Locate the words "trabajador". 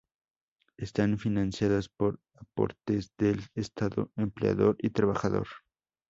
4.89-5.45